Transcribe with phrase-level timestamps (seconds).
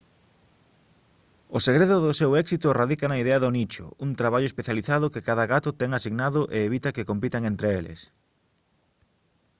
[1.57, 5.45] o segredo do seu éxito radica na idea do nicho un traballo especializado que cada
[5.53, 7.99] gato ten asignado e evita que compitan entre eles